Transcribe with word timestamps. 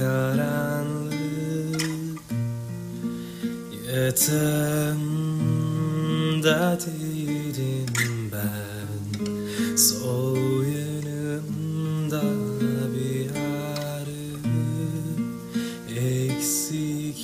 karanlık 0.00 1.20
Yatağımda 3.94 4.98
değilim 6.86 8.30
ben. 8.32 8.88
Sol 9.76 10.62
yanımda 10.62 12.22
bir 12.94 13.30
ağrı 13.30 14.24
Eksikliğin 15.96 17.22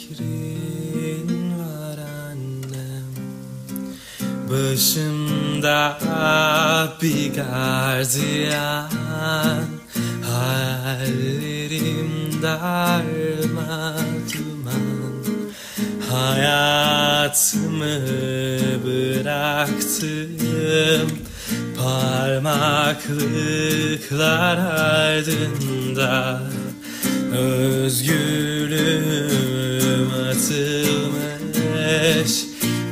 var 1.59 1.99
annem. 2.29 3.11
Başımda 4.51 5.99
bir 7.03 7.35
gardiyan 7.35 8.91
Hayallerim 10.87 12.13
darma 12.43 13.97
duman 14.33 15.25
Hayatımı 16.11 17.99
bıraktım. 18.85 20.29
Parmaklıklar 21.77 22.57
ardında 25.17 26.41
Özgürlüğüm 27.33 28.51
atılmış. 30.31 31.65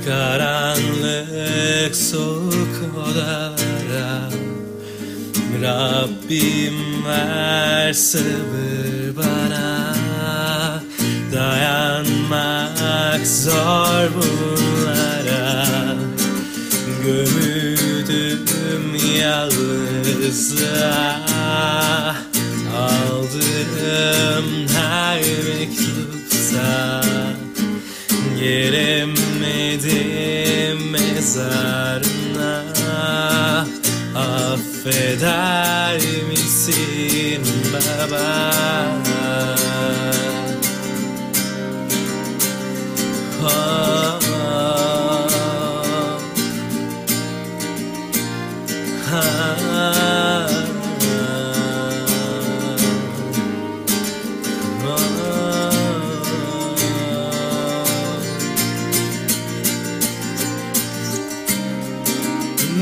Karanlık 0.06 1.97
soğuk 1.97 2.77
odalara 2.97 3.73
Rabbim 5.65 7.05
ver 7.07 7.93
sabır 7.93 9.17
bana. 9.17 9.95
Dayanmak 11.33 13.27
zor 13.27 14.11
bunlara. 14.15 15.67
Gömüldüm 17.05 18.95
yalnızlığa. 19.20 20.75
Aldığım 22.77 24.48
her 24.75 25.20
mektupta 25.20 27.03
Gelemedim 28.41 29.20
mezarına 30.91 32.64
fedai 34.84 36.05
misin 36.28 37.42
baba 37.72 38.28
oh, 43.40 44.18
oh. 44.28 44.84
Ah. 49.17 49.55
Oh. 54.86 55.14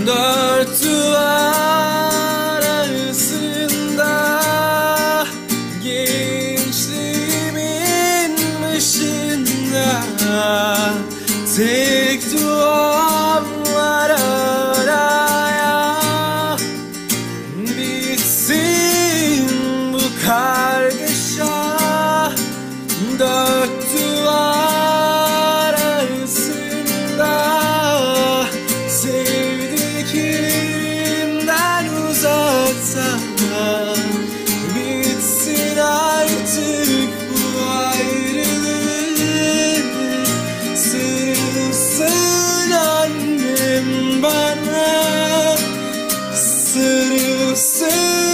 No. 0.04 0.51
ser 46.72 47.12
eu 47.12 47.54
ser. 47.54 48.31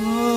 Oh. 0.00 0.27